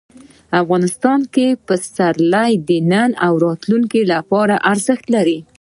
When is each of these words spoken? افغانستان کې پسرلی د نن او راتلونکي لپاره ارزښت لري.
افغانستان 0.61 1.19
کې 1.33 1.47
پسرلی 1.65 2.51
د 2.67 2.69
نن 2.91 3.09
او 3.25 3.33
راتلونکي 3.45 4.01
لپاره 4.13 4.55
ارزښت 4.71 5.05
لري. 5.15 5.37